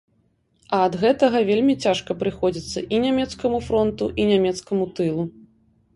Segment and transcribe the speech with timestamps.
[0.75, 5.23] А ад гэтага вельмі цяжка прыходзіцца і нямецкаму фронту і нямецкаму тылу.